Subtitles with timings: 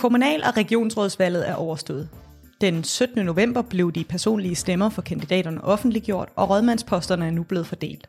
[0.00, 2.08] Kommunal- og regionsrådsvalget er overstået.
[2.60, 3.24] Den 17.
[3.26, 8.08] november blev de personlige stemmer for kandidaterne offentliggjort, og rådmandsposterne er nu blevet fordelt.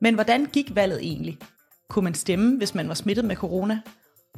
[0.00, 1.38] Men hvordan gik valget egentlig?
[1.90, 3.80] Kunne man stemme, hvis man var smittet med corona?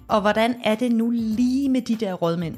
[0.09, 2.57] Og hvordan er det nu lige med de der rådmænd?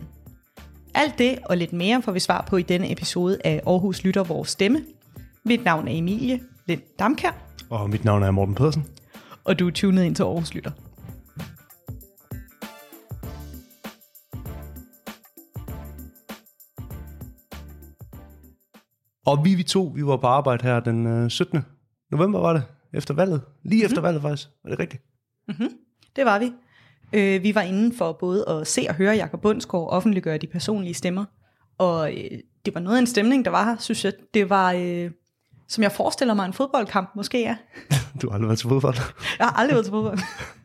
[0.95, 4.25] Alt det og lidt mere får vi svar på i denne episode af Aarhus Lytter
[4.25, 4.82] Vores Stemme.
[5.45, 7.30] Mit navn er Emilie Lind Damkær,
[7.71, 8.84] Og mit navn er Morten Pedersen.
[9.45, 10.71] og du er tunet ind til Aarhus Lytter.
[19.27, 21.65] Og vi, vi to, vi var på arbejde her den øh, 17.
[22.11, 22.62] november, var det?
[22.93, 23.43] Efter valget.
[23.62, 24.48] Lige efter valget faktisk.
[24.65, 25.03] Er det rigtigt?
[26.17, 26.53] Det var vi.
[27.12, 30.95] Øh, vi var inde for både at se og høre Jakob Bundsgaard offentliggøre de personlige
[30.95, 31.25] stemmer.
[31.79, 32.31] Og øh,
[32.67, 34.12] det var noget af en stemning, der var her, synes jeg.
[34.34, 35.11] Det var, øh,
[35.69, 37.55] som jeg forestiller mig, en fodboldkamp måske er.
[38.23, 38.95] Du har aldrig været til fodbold.
[39.39, 40.19] Jeg har aldrig været til fodbold.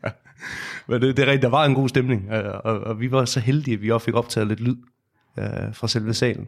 [0.88, 2.30] Men det, det er rigtigt, der var en god stemning.
[2.32, 4.76] øh, Og, og vi var så heldige, at vi også fik optaget lidt lyd
[5.38, 6.46] øh, fra selve salen.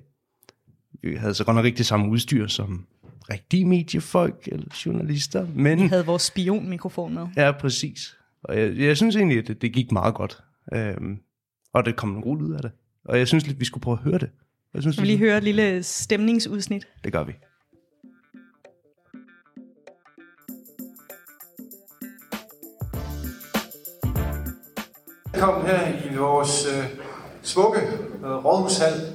[1.04, 2.86] Vi havde så godt nok ikke det samme udstyr som
[3.30, 5.82] rigtige mediefolk eller journalister, men...
[5.82, 7.26] Vi havde vores spionmikrofon med.
[7.36, 8.16] Ja, præcis.
[8.42, 10.42] Og jeg, jeg synes egentlig, at det, det gik meget godt.
[10.74, 11.18] Øhm,
[11.72, 12.70] og det kom nogle gode lyd af det.
[13.04, 14.30] Og jeg synes lidt, vi skulle prøve at høre det.
[14.74, 16.88] Jeg synes, Vi vil lige høre et lille stemningsudsnit.
[17.04, 17.32] Det gør vi.
[25.32, 26.84] Velkommen her i vores øh,
[27.42, 27.80] smukke
[28.24, 29.13] øh, rådhushal.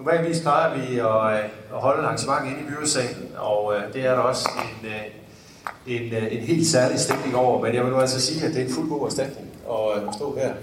[0.00, 4.10] Normalvis plejer vi at, øh, at holde arrangement inde i byrådssalen, og øh, det er
[4.10, 5.02] der også en, øh,
[5.86, 7.62] en, en helt særlig stemning over.
[7.62, 9.48] Men jeg vil nu altså sige, at det er en fuld god erstatning
[10.08, 10.54] at stå her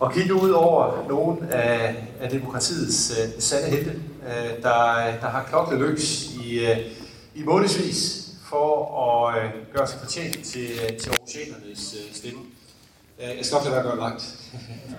[0.00, 5.44] og kigge ud over nogle af, af demokratiets øh, sande helte, øh, der, der har
[5.48, 6.78] klokket løs i, øh,
[7.34, 10.68] i månedsvis for at øh, gøre sig fortjent til,
[11.00, 12.40] til Aarhusianernes øh, stemme.
[13.20, 14.22] Øh, Jeg skal nok lade være at gøre langt.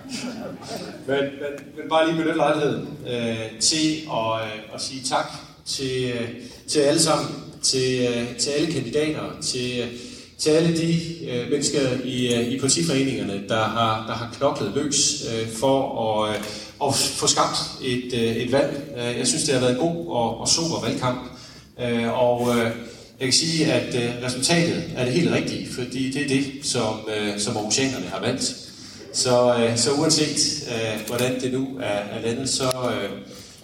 [1.08, 5.26] men, men, men bare lige benytte lejligheden øh, til at, øh, at sige tak
[5.66, 6.28] til, øh,
[6.68, 7.28] til alle sammen,
[7.62, 9.88] til, øh, til alle kandidater, til, øh,
[10.38, 11.00] til alle de
[11.30, 15.78] øh, mennesker i, øh, i partiforeningerne, der har, der har knoklet løs øh, for
[16.24, 16.44] at, øh,
[16.88, 18.94] at få skabt et, øh, et valg.
[18.96, 21.20] Øh, jeg synes, det har været en god og, og sober valgkamp.
[21.80, 22.70] Øh, og øh,
[23.20, 27.08] jeg kan sige, at øh, resultatet er det helt rigtige, fordi det er det, som,
[27.16, 28.56] øh, som Aarhusianerne har valgt.
[29.12, 33.10] Så, øh, så uanset øh, hvordan det nu er, er landet, så, øh,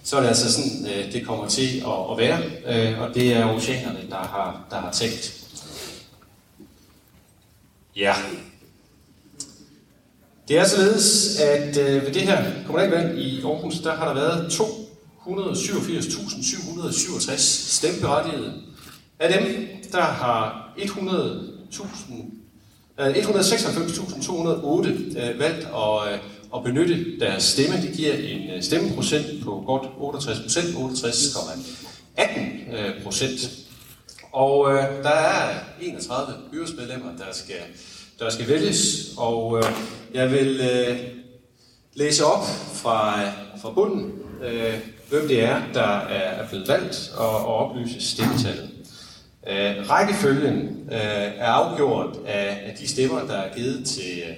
[0.02, 3.32] så er det altså sådan, øh, det kommer til at, at være, øh, og det
[3.32, 5.34] er Aarhusianerne, der har, der har tænkt.
[7.96, 8.14] Ja.
[10.48, 14.52] Det er således, at øh, ved det her kommunalvalg i Aarhus, der har der været
[14.52, 17.36] 287.767
[17.76, 18.69] stemmeberettigede.
[19.20, 22.12] Af dem, der har 100.000
[22.98, 26.18] 196.208 øh, øh, valgt at, øh,
[26.54, 27.82] at benytte deres stemme.
[27.82, 33.50] Det giver en stemmeprocent på godt 68 procent, 68,18 procent.
[34.32, 37.56] Og øh, der er 31 byrådsmedlemmer, der skal,
[38.18, 39.64] der skal vælges, og øh,
[40.14, 40.98] jeg vil øh,
[41.94, 42.44] læse op
[42.74, 43.30] fra,
[43.62, 44.12] fra bunden,
[44.44, 44.74] øh,
[45.08, 48.79] hvem det er, der er, er blevet valgt, og, og oplyse stemmetallet.
[49.48, 50.98] Øh, rækkefølgen øh,
[51.36, 54.36] er afgjort af, af de stemmer, der er givet til, øh,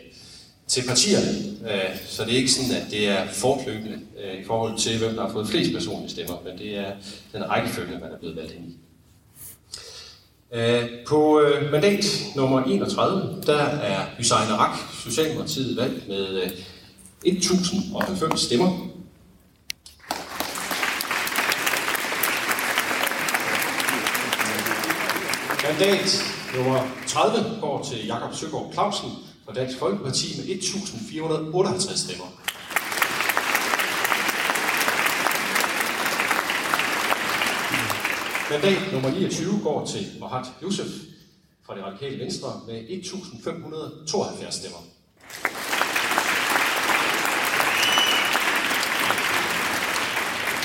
[0.66, 1.38] til partierne.
[1.70, 5.14] Øh, så det er ikke sådan, at det er forkløbende øh, i forhold til, hvem
[5.14, 6.92] der har fået flest personlige stemmer, men det er
[7.32, 8.76] den rækkefølge, man er blevet valgt ind i.
[10.54, 12.04] Øh, På øh, mandat
[12.36, 16.50] nummer 31, der er Hussein Rak, Socialdemokratiet, valgt med øh,
[17.24, 18.91] 1090 stemmer.
[25.82, 26.24] Mandat
[26.56, 29.10] nummer 30 går til Jakob Søgaard Clausen
[29.44, 32.24] fra Dansk Folkeparti med 1458 stemmer.
[38.50, 40.86] Mandat nummer 29 går til Mohat Youssef
[41.66, 44.82] fra det radikale venstre med 1572 stemmer.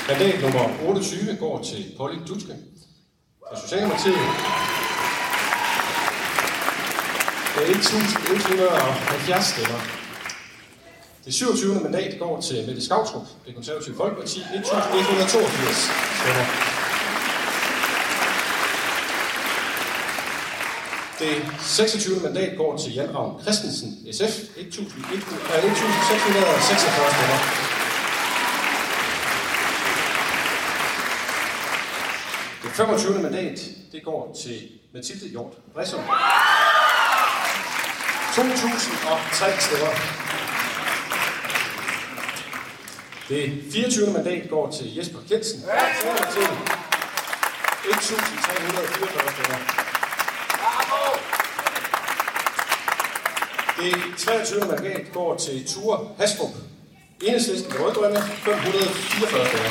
[0.08, 2.52] Mandat nummer 28 går til Polly Dutske
[3.48, 4.67] fra Socialdemokratiet
[7.62, 9.80] 1170 stemmer.
[11.24, 11.80] Det 27.
[11.82, 15.90] mandat går til Mette Skavtrup, det konservative folkeparti, 1182
[16.20, 16.44] stemmer.
[21.18, 22.22] Det 26.
[22.22, 27.38] mandat går til Jan Ravn Christensen, SF, 1646 stemmer.
[32.62, 33.22] Det 25.
[33.22, 33.60] mandat,
[33.92, 36.00] det går til Mathilde Hjort Bressum.
[38.38, 39.92] 2003 stemmer.
[43.28, 44.12] Det 24.
[44.12, 45.60] mandat går til Jesper Kjeldsen.
[45.60, 46.48] til
[47.90, 49.58] 1.344 stemmer.
[53.78, 54.60] Det 23.
[54.60, 56.50] mandat går til Ture Hastrup.
[57.22, 59.70] Enhedslisten i Rødgrønne, 544 stemmer.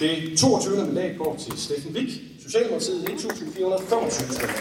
[0.00, 0.76] Det 22.
[0.76, 4.52] mandat går til Steffen Wik, Socialdemokratiet, 1.425 stemmer.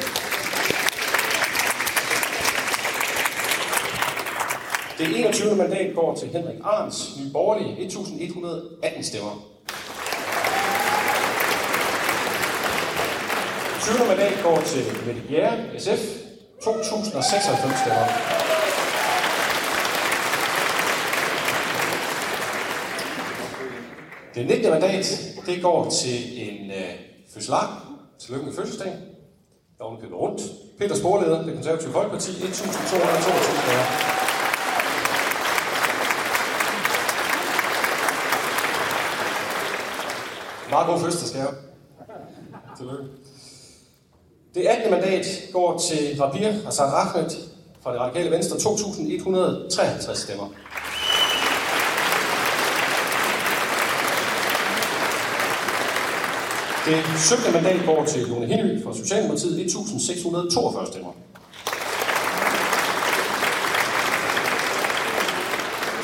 [4.98, 5.56] Det 21.
[5.58, 9.48] mandat går til Henrik Arns, Nye Borgerlige, 1.118 stemmer.
[13.82, 14.08] 20.
[14.08, 16.04] mandat går til Mette Bjerre, SF,
[16.64, 18.08] 2.096 stemmer.
[24.36, 24.70] Det 19.
[24.72, 25.06] mandat,
[25.46, 26.61] det går til en
[27.34, 27.88] fødselar.
[28.20, 29.00] Tillykke med fødselsdagen.
[29.78, 30.42] Der er købet rundt.
[30.80, 33.86] Peter Sporleder, det konservative folkeparti, 1.222 stemmer.
[40.70, 41.48] Meget god fødselsdagsgave.
[42.78, 43.06] Tillykke.
[44.56, 44.92] Det 18.
[44.92, 47.30] mandat går til Rabir Hassan Ahmed
[47.82, 50.50] fra det radikale venstre, 2.153 stemmer.
[56.86, 57.54] Det 17.
[57.54, 61.14] mandat går til Lone Hinø fra Socialdemokratiet, 1.642 stemmer.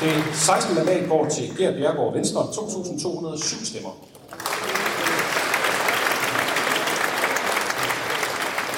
[0.00, 0.74] Det 16.
[0.74, 3.90] mandat går til Gert Bjergård Venstre, 2.207 stemmer.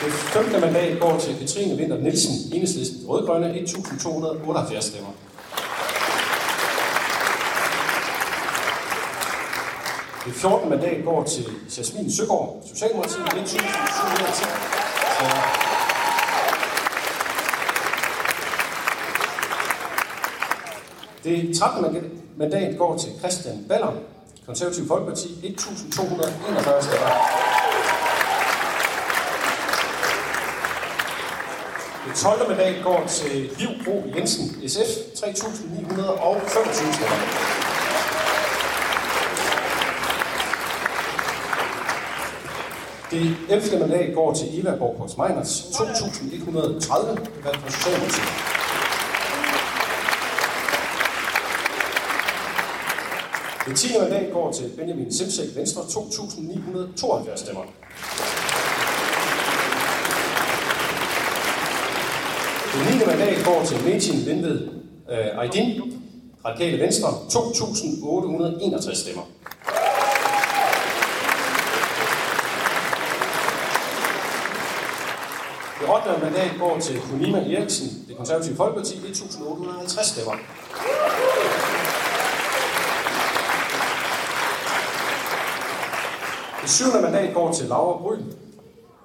[0.02, 0.60] Det 15.
[0.60, 5.12] mandat går til Katrine Winter Nielsen, Enhedslisten Rødgrønne, 1.278 stemmer.
[10.24, 10.70] Det 14.
[10.70, 11.46] mandat går til
[11.78, 13.60] Jasmin Søgaard, Socialdemokratiet, 1.710.
[21.24, 22.10] Det 13.
[22.36, 23.92] mandat går til Christian Baller,
[24.46, 27.10] Konservativ Folkeparti, 1.241 stemmer.
[32.06, 32.48] Det 12.
[32.48, 35.32] mandat går til Liv Bro Jensen, SF, 3.925
[36.72, 37.59] stemmer.
[43.10, 43.78] Det 11.
[43.78, 46.46] mandat går til Eva Borgårds Meiners, 2.130,
[47.44, 48.28] valgt for Socialdemokratiet.
[53.66, 53.98] Det 10.
[54.00, 57.62] mandat går til Benjamin Simsek, Venstre, 2.972 stemmer.
[62.72, 63.06] Det 9.
[63.06, 64.68] mandat går til Metin Lindved
[65.10, 65.82] øh, Aydin,
[66.44, 69.22] Radikale Venstre, 2.861 stemmer.
[75.80, 76.18] Det 8.
[76.22, 80.36] mandat går til Hunima Eriksen, det konservative folkeparti, 1.850 stemmer.
[86.62, 86.84] Det 7.
[87.02, 88.24] mandat går til Laura Bryn,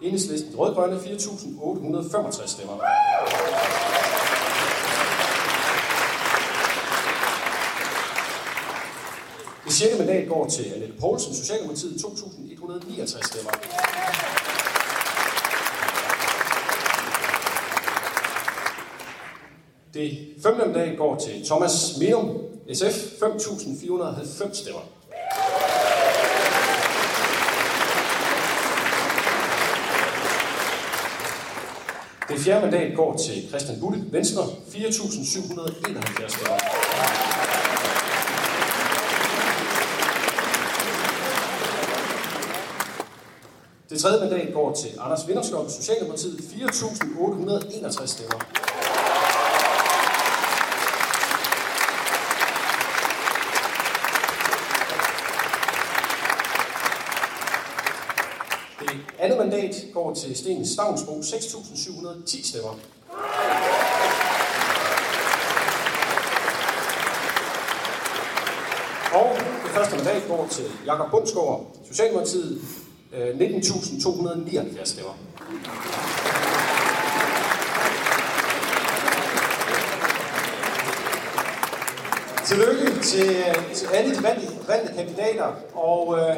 [0.01, 2.73] Enhedslisten Rødgrønne, 4.865 stemmer.
[9.65, 9.97] Det 6.
[9.97, 13.51] mandat går til Annette Poulsen, Socialdemokratiet, 2.169 stemmer.
[19.95, 20.73] Det 5.
[20.73, 22.37] dag går til Thomas Meum,
[22.73, 24.81] SF, 5.490 stemmer.
[32.29, 36.57] Det fjerde mandat går til Christian Bulle, Venstre, 4.771 stemmer.
[43.89, 48.65] Det tredje mandat går til Anders Vinderskov, Socialdemokratiet, 4.861 stemmer.
[58.79, 62.79] Det andet mandat går til Sten Stavnsbro, 6.710 stemmer.
[69.13, 72.61] Og det første mandat går til Jakob Bundsgaard, Socialdemokratiet,
[73.13, 75.17] øh, 19.279 stemmer.
[82.45, 83.35] Tillykke til,
[83.73, 86.35] til alle de valgte, valgte kandidater, og øh,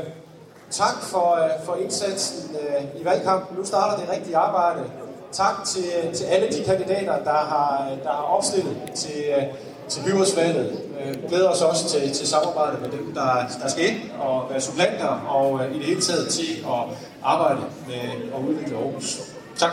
[0.71, 3.57] Tak for, øh, for indsatsen øh, i valgkampen.
[3.57, 4.83] Nu starter det rigtige arbejde.
[5.31, 5.83] Tak til,
[6.13, 9.43] til alle de kandidater, der har, der har opstillet til, øh,
[9.89, 10.81] til byrådsvalget.
[11.27, 15.07] Glæder os også til, til samarbejdet med dem, der, der skal ind og være supplanter,
[15.07, 19.19] og i det hele taget til at arbejde med at udvikle Aarhus.
[19.57, 19.71] Tak.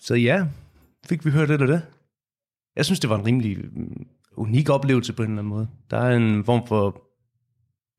[0.00, 0.44] Så ja,
[1.10, 1.82] fik vi hørt lidt af det.
[2.76, 5.68] Jeg synes, det var en rimelig mm, unik oplevelse på en eller anden måde.
[5.90, 7.02] Der er en form for,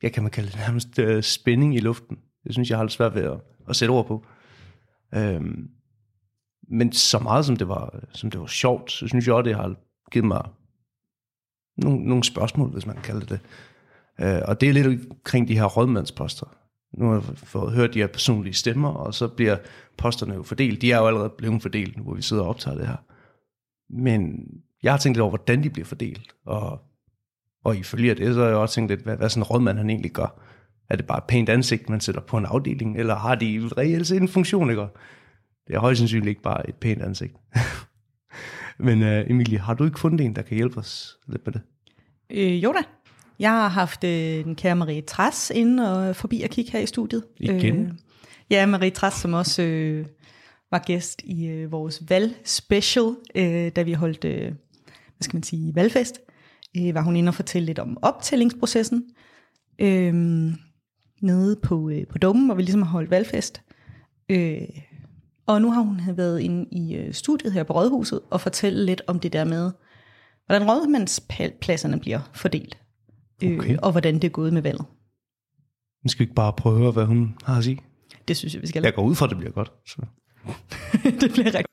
[0.04, 2.18] jeg kan man kalde det nærmest uh, spænding i luften.
[2.44, 3.40] Det synes jeg har lidt svært ved at,
[3.70, 4.26] at sætte ord på.
[5.16, 5.70] Øhm,
[6.68, 9.56] men så meget som det var, som det var sjovt, så synes jeg også, det
[9.56, 9.76] har
[10.12, 10.50] givet mig
[11.78, 13.40] nogle, nogle spørgsmål, hvis man kan kalde det det.
[14.22, 16.58] Øh, og det er lidt omkring de her rådmandsposter.
[16.98, 19.58] Nu har jeg fået hørt de her personlige stemmer, og så bliver
[19.98, 20.82] posterne jo fordelt.
[20.82, 22.98] De er jo allerede blevet fordelt, hvor vi sidder og optager det her.
[23.90, 24.48] Men
[24.84, 26.36] jeg har tænkt lidt over, hvordan de bliver fordelt.
[26.46, 26.82] Og,
[27.64, 29.90] og ifølge det, så har jeg også tænkt lidt, hvad, hvad sådan en rådmand han
[29.90, 30.42] egentlig gør.
[30.90, 34.08] Er det bare et pænt ansigt, man sætter på en afdeling, eller har de reelt
[34.08, 34.82] set en funktion, ikke?
[35.68, 37.34] Det er højst sandsynligt ikke bare et pænt ansigt.
[38.80, 41.62] Men uh, Emilie, har du ikke fundet en, der kan hjælpe os lidt med det?
[42.30, 42.84] Øh, jo da.
[43.40, 46.86] Jeg har haft øh, den kære Marie Træs inde og forbi og kigge her i
[46.86, 47.24] studiet.
[47.40, 47.86] Igen?
[47.86, 47.92] Øh,
[48.50, 50.06] ja, Marie Træs, som også øh,
[50.72, 55.76] var gæst i øh, vores valgspecial, øh, da vi holdt, øh, hvad skal man sige,
[55.76, 56.20] valgfest.
[56.78, 59.04] Øh, var hun inde og fortælle lidt om optællingsprocessen
[59.80, 60.14] øh,
[61.22, 63.62] nede på, øh, på Dommen, hvor vi ligesom har holdt valgfest.
[64.30, 64.62] Øh,
[65.46, 69.02] og nu har hun været inde i øh, studiet her på Rådhuset og fortælle lidt
[69.08, 69.72] om det der med,
[70.46, 72.81] hvordan rådmandspladserne bliver fordelt.
[73.44, 73.78] Øh, Okay.
[73.78, 74.86] og hvordan det er gået med valget.
[76.04, 77.80] Nu skal vi ikke bare prøve at høre, hvad hun har at sige.
[78.28, 79.72] Det synes jeg, vi skal Jeg går ud fra, at det bliver godt.
[79.86, 80.02] Så.
[81.22, 81.68] det bliver rigtigt.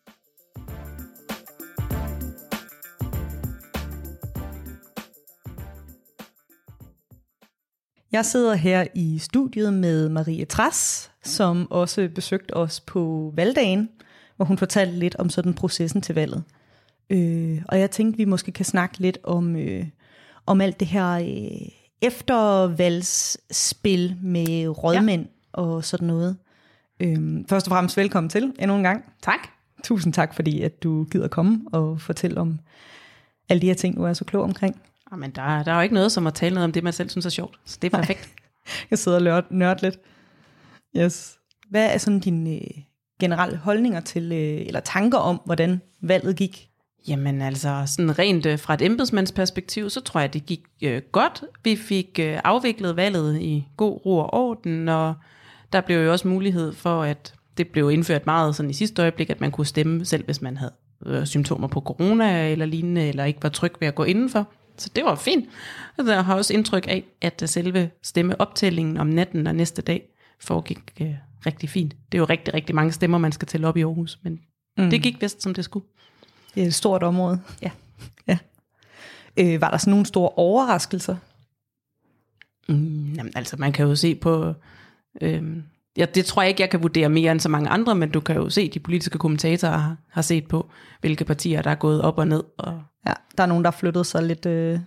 [8.13, 13.89] Jeg sidder her i studiet med Marie Træs, som også besøgte os på valgdagen,
[14.37, 16.45] hvor hun fortalte lidt om sådan processen til valget.
[17.11, 19.87] Øh, og jeg tænkte, vi måske kan snakke lidt om, øh,
[20.49, 21.69] om alt det her øh,
[22.03, 25.29] eftervalgsspil med rådmænd ja.
[25.53, 26.37] og sådan noget.
[27.01, 29.05] Øh, først og fremmest velkommen til endnu en gang.
[29.23, 29.49] Tak.
[29.85, 32.59] Tusind tak, fordi at du gider komme og fortælle om
[33.49, 34.81] alle de her ting, du er så klog omkring.
[35.13, 37.11] Jamen, der, der er jo ikke noget som at tale noget om det, man selv
[37.11, 37.61] synes er sjovt.
[37.65, 38.29] Så det er perfekt.
[38.91, 39.99] Jeg sidder og nørd lidt.
[40.97, 41.39] Yes.
[41.71, 42.61] Hvad er sådan dine øh,
[43.21, 46.68] generelle holdninger til, øh, eller tanker om, hvordan valget gik?
[47.09, 51.45] Jamen altså, sådan rent øh, fra et embedsmandsperspektiv, så tror jeg, det gik øh, godt.
[51.65, 55.15] Vi fik øh, afviklet valget i god ro og orden, og
[55.73, 59.31] der blev jo også mulighed for, at det blev indført meget sådan i sidste øjeblik,
[59.31, 60.73] at man kunne stemme selv, hvis man havde
[61.07, 64.49] øh, symptomer på corona eller lignende, eller ikke var tryg ved at gå indenfor.
[64.77, 65.45] Så det var fint.
[65.99, 70.03] Og jeg har også indtryk af, at øh, selve stemmeoptællingen om natten og næste dag
[70.41, 71.15] foregik øh,
[71.47, 71.97] rigtig fint.
[72.13, 74.41] Det er jo rigtig, rigtig mange stemmer, man skal tælle op i Aarhus, men
[74.79, 74.91] mm.
[74.91, 75.87] det gik vist, som det skulle.
[76.59, 77.41] Det er et stort område.
[77.63, 77.71] Ja.
[78.27, 78.39] ja.
[79.37, 81.17] Øh, var der sådan nogle store overraskelser?
[82.69, 84.55] Mm, jamen, altså, man kan jo se på...
[85.21, 85.63] Øhm,
[85.97, 88.21] ja, det tror jeg ikke, jeg kan vurdere mere end så mange andre, men du
[88.21, 92.03] kan jo se, de politiske kommentatorer har, har set på, hvilke partier, der er gået
[92.03, 92.45] op og ned.
[92.57, 94.81] Og, Ja, der er nogen, der har flyttet sig lidt, øh,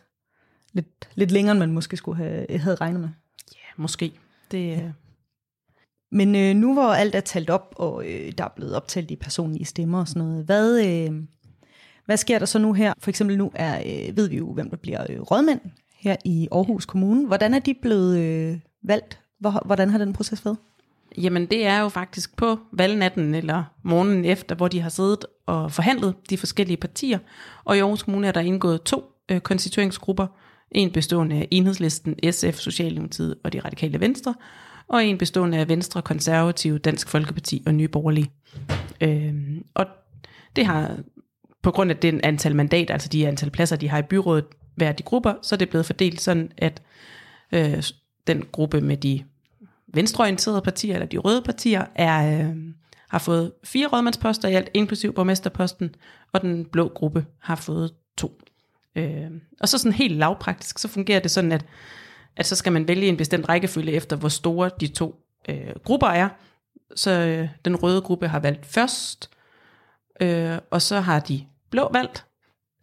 [0.74, 3.10] lidt, lidt længere, end man måske skulle have, havde regnet med.
[3.54, 4.12] ja, måske.
[4.52, 4.92] Det, ja.
[6.12, 9.16] Men øh, nu hvor alt er talt op, og øh, der er blevet optalt i
[9.16, 11.24] personlige stemmer og sådan noget, hvad, øh,
[12.12, 12.94] hvad sker der så nu her?
[13.00, 15.60] For eksempel nu er, øh, ved vi jo, hvem der bliver øh, rådmænd
[16.00, 17.28] her i Aarhus Kommune.
[17.28, 19.20] Hvordan er de blevet øh, valgt?
[19.40, 20.58] Hvor, hvordan har den proces været?
[21.18, 25.72] Jamen, det er jo faktisk på valgnatten eller morgenen efter, hvor de har siddet og
[25.72, 27.20] forhandlet de forskellige partier.
[27.64, 30.28] Og i Aarhus Kommune er der indgået to øh, konstitueringsgrupper.
[30.72, 34.36] En bestående af Enhedslisten, SF, Socialdemokratiet og de radikale venstre.
[34.88, 38.32] Og en bestående af Venstre, Konservative, Dansk Folkeparti og Nye Borgerlige.
[39.02, 39.34] Øh,
[39.74, 39.86] og
[40.56, 40.98] det har
[41.62, 44.92] på grund af den antal mandater, altså de antal pladser, de har i byrådet, hver
[44.92, 46.82] de grupper, så er det blevet fordelt sådan, at
[47.52, 47.84] øh,
[48.28, 49.24] den gruppe med de
[49.94, 52.56] venstreorienterede partier, eller de røde partier, er, øh,
[53.10, 55.96] har fået fire rådmandsposter i alt, inklusiv borgmesterposten,
[56.34, 58.42] og den blå gruppe har fået to.
[58.96, 61.66] Øh, og så sådan helt lavpraktisk, så fungerer det sådan, at,
[62.36, 65.16] at så skal man vælge en bestemt rækkefølge efter, hvor store de to
[65.50, 66.30] øh, grupper er.
[66.96, 69.30] Så øh, den røde gruppe har valgt først,
[70.22, 72.26] øh, og så har de blå valgt.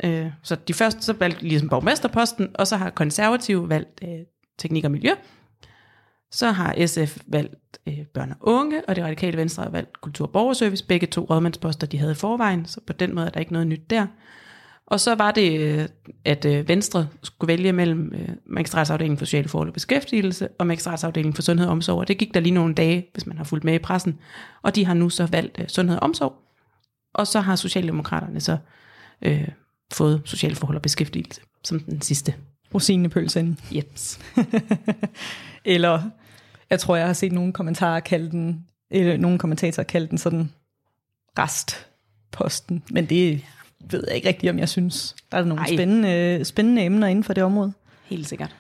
[0.05, 4.19] Øh, så de første så valgte ligesom borgmesterposten, og så har konservative valgt øh,
[4.59, 5.11] teknik og miljø.
[6.31, 10.27] Så har SF valgt øh, børn og unge, og det radikale venstre har valgt kultur
[10.27, 10.87] og borgerservice.
[10.87, 13.67] Begge to rådmandsposter, de havde i forvejen, så på den måde er der ikke noget
[13.67, 14.07] nyt der.
[14.91, 15.89] Og så var det, øh,
[16.25, 21.35] at øh, Venstre skulle vælge mellem øh, magistratsafdelingen for sociale forhold og beskæftigelse og magistratsafdelingen
[21.35, 21.99] for sundhed og omsorg.
[21.99, 24.19] Og det gik der lige nogle dage, hvis man har fulgt med i pressen.
[24.63, 26.48] Og de har nu så valgt øh, sundhed og omsorg.
[27.19, 28.57] Og så har Socialdemokraterne så
[29.23, 29.49] øh,
[29.93, 32.35] fået sociale forhold og beskæftigelse som den sidste.
[32.75, 33.59] Rosinen i pølsen.
[33.73, 34.21] Jeps.
[35.65, 36.11] Eller,
[36.71, 40.53] jeg tror, jeg har set nogle kommentarer kalde den, eller nogle kommentatorer kalde den sådan
[41.39, 41.87] rest.
[42.33, 42.83] posten.
[42.91, 43.45] Men det
[43.91, 45.17] ved jeg ikke rigtigt, om jeg synes.
[45.33, 45.77] Der er nogle Ej.
[45.77, 47.73] spændende, spændende emner inden for det område.
[48.05, 48.57] Helt sikkert.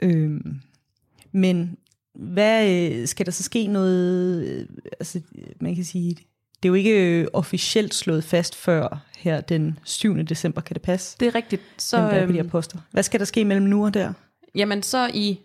[0.00, 0.60] Øhm,
[1.32, 1.76] men
[2.14, 4.66] hvad øh, skal der så ske noget, øh,
[5.00, 5.20] altså
[5.60, 6.16] man kan sige,
[6.64, 10.16] det er jo ikke øh, officielt slået fast før her den 7.
[10.16, 11.16] december, kan det passe?
[11.20, 11.62] Det er rigtigt.
[11.78, 12.78] Så, Så, der er øhm, poster.
[12.90, 14.12] Hvad skal der ske mellem nu og der?
[14.54, 15.40] Jamen så i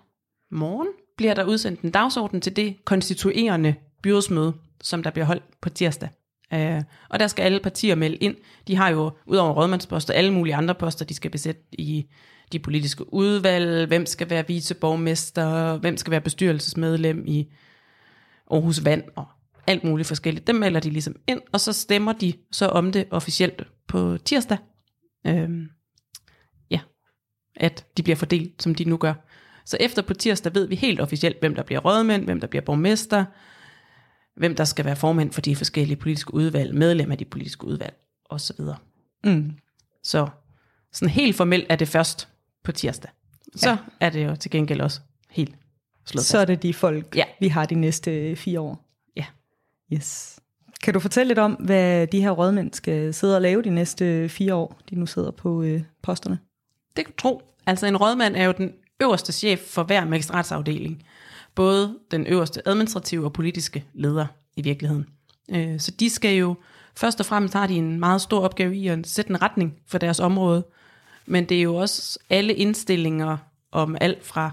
[0.51, 5.69] morgen bliver der udsendt en dagsorden til det konstituerende byrådsmøde, som der bliver holdt på
[5.69, 6.09] tirsdag.
[6.53, 8.35] Uh, og der skal alle partier melde ind.
[8.67, 12.05] De har jo, udover rådmandsposter, alle mulige andre poster, de skal besætte i
[12.51, 17.47] de politiske udvalg, hvem skal være viceborgmester, hvem skal være bestyrelsesmedlem i
[18.51, 19.25] Aarhus Vand og
[19.67, 20.47] alt muligt forskelligt.
[20.47, 24.57] Dem melder de ligesom ind, og så stemmer de så om det officielt på tirsdag.
[25.27, 25.69] Øhm,
[26.71, 26.79] ja,
[27.55, 29.13] at de bliver fordelt, som de nu gør.
[29.65, 32.61] Så efter på tirsdag ved vi helt officielt, hvem der bliver rådmænd, hvem der bliver
[32.61, 33.25] borgmester,
[34.35, 37.95] hvem der skal være formand for de forskellige politiske udvalg, medlem af de politiske udvalg,
[38.29, 38.61] osv.
[39.23, 39.51] Mm.
[40.03, 40.27] Så
[40.91, 42.27] sådan helt formelt er det først
[42.63, 43.11] på tirsdag.
[43.55, 43.77] Så ja.
[43.99, 44.99] er det jo til gengæld også
[45.29, 45.55] helt
[46.05, 47.23] slået Så er det de folk, Ja.
[47.39, 48.88] vi har de næste fire år.
[49.93, 50.39] Yes.
[50.83, 54.29] Kan du fortælle lidt om, hvad de her rådmænd skal sidde og lave de næste
[54.29, 56.39] fire år, de nu sidder på øh, posterne?
[56.97, 57.41] Det kan du tro.
[57.65, 61.03] Altså en rådmand er jo den øverste chef for hver magistratsafdeling.
[61.55, 65.05] Både den øverste administrative og politiske leder i virkeligheden.
[65.51, 66.55] Øh, Så de skal jo,
[66.95, 69.97] først og fremmest har de en meget stor opgave i at sætte en retning for
[69.97, 70.65] deres område.
[71.25, 73.37] Men det er jo også alle indstillinger
[73.71, 74.51] om alt fra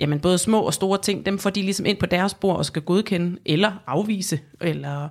[0.00, 2.66] jamen både små og store ting, dem får de ligesom ind på deres bord og
[2.66, 5.08] skal godkende eller afvise, eller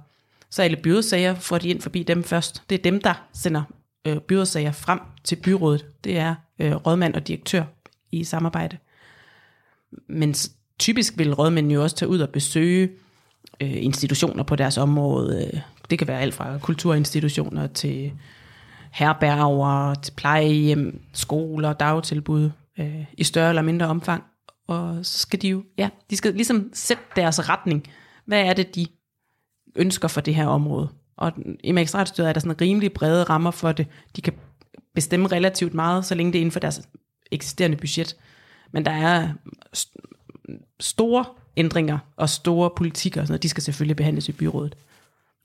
[0.49, 2.63] så alle byrådsager får de ind forbi dem først.
[2.69, 3.63] Det er dem, der sender
[4.07, 5.85] øh, byrådsager frem til byrådet.
[6.03, 7.63] Det er øh, rådmand og direktør
[8.11, 8.77] i samarbejde.
[10.07, 10.35] Men
[10.79, 12.89] typisk vil rådmændene jo også tage ud og besøge
[13.61, 15.61] øh, institutioner på deres område.
[15.89, 18.11] Det kan være alt fra kulturinstitutioner til
[18.91, 24.23] herberger, til plejehjem, skoler, dagtilbud øh, i større eller mindre omfang.
[24.69, 27.87] Og så skal de jo, ja, de skal ligesom sætte deres retning.
[28.25, 28.87] Hvad er det, de
[29.75, 30.89] ønsker for det her område?
[31.17, 31.31] Og
[31.63, 33.87] i magistratstyret er der sådan rimelig brede rammer for det.
[34.15, 34.33] De kan
[34.95, 36.81] bestemme relativt meget, så længe det er inden for deres
[37.31, 38.17] eksisterende budget.
[38.71, 39.33] Men der er
[39.77, 39.95] st-
[40.79, 41.25] store
[41.57, 44.77] ændringer og store politikker, og sådan noget, de skal selvfølgelig behandles i byrådet.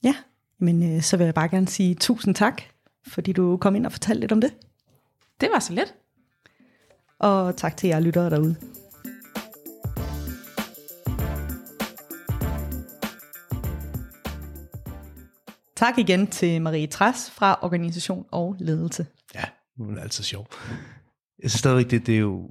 [0.03, 0.15] Ja,
[0.59, 2.63] men øh, så vil jeg bare gerne sige tusind tak,
[3.07, 4.55] fordi du kom ind og fortalte lidt om det.
[5.41, 5.95] Det var så let.
[7.19, 8.57] Og tak til jer lyttere derude.
[15.77, 19.07] Tak igen til Marie Træs fra Organisation og Ledelse.
[19.35, 19.45] Ja,
[19.77, 20.47] hun er altid sjov.
[21.43, 22.51] Jeg synes stadigvæk, det, det er jo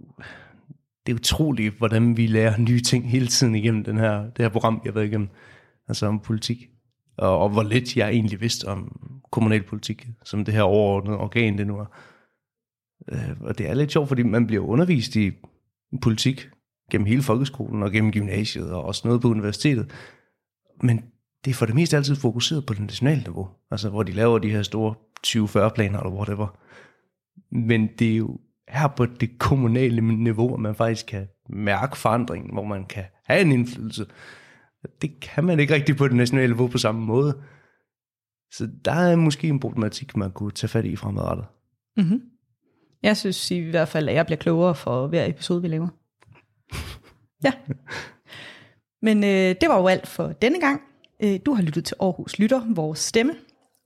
[1.06, 4.50] det er utroligt, hvordan vi lærer nye ting hele tiden igennem den her, det her
[4.50, 5.30] program, jeg har været igennem,
[5.88, 6.70] altså om politik.
[7.18, 9.00] Og, og hvor lidt jeg egentlig vidste om
[9.32, 11.86] kommunalpolitik, som det her overordnede organ, det nu er.
[13.12, 15.32] Øh, og det er lidt sjovt, fordi man bliver undervist i
[16.02, 16.50] politik
[16.92, 19.92] gennem hele folkeskolen og gennem gymnasiet og også noget på universitetet.
[20.82, 21.04] Men
[21.46, 23.50] det er for det meste altid fokuseret på det nationale niveau.
[23.72, 24.96] Altså hvor de laver de her store
[25.28, 26.60] 20-40 planer eller whatever.
[27.52, 32.54] Men det er jo her på det kommunale niveau, at man faktisk kan mærke forandringen,
[32.54, 34.06] hvor man kan have en indflydelse.
[35.02, 37.42] Det kan man ikke rigtig på det nationale niveau på samme måde.
[38.52, 41.46] Så der er måske en problematik, man kunne tage fat i fremadrettet.
[41.98, 42.22] Mm-hmm.
[43.04, 45.88] Jeg synes i hvert fald, at jeg bliver klogere for hver episode, vi laver.
[47.44, 47.52] Ja.
[49.02, 50.82] Men øh, det var jo alt for denne gang.
[51.24, 53.34] Øh, du har lyttet til Aarhus Lytter, vores stemme.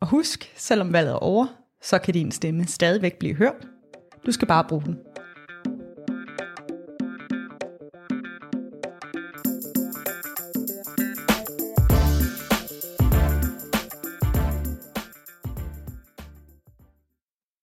[0.02, 1.48] Og husk, selvom valget er over,
[1.82, 3.68] så kan din stemme stadigvæk blive hørt.
[4.26, 4.98] Du skal bare bruge den.